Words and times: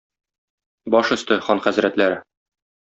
Баш 0.95 1.13
өсте, 1.17 1.39
хан 1.51 1.65
хәзрәтләре. 1.69 2.21